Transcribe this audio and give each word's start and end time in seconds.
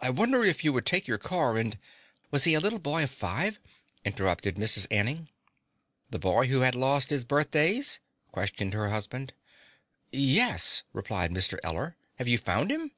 I 0.00 0.08
wonder 0.08 0.44
if 0.44 0.62
you 0.62 0.72
would 0.72 0.86
take 0.86 1.08
your 1.08 1.18
car 1.18 1.56
and" 1.58 1.76
"Was 2.30 2.44
he 2.44 2.54
a 2.54 2.60
little 2.60 2.78
boy 2.78 3.02
of 3.02 3.10
five?" 3.10 3.58
interrupted 4.04 4.54
Mrs. 4.54 4.86
Anning. 4.88 5.30
"The 6.10 6.18
boy 6.20 6.46
who 6.46 6.60
had 6.60 6.76
lost 6.76 7.10
his 7.10 7.24
birthdays?" 7.24 7.98
questioned 8.30 8.72
her 8.72 8.90
husband. 8.90 9.32
"Yes," 10.12 10.84
replied 10.92 11.32
Mr. 11.32 11.58
Eller. 11.64 11.96
"Have 12.18 12.28
you 12.28 12.38
found 12.38 12.70
him?" 12.70 12.92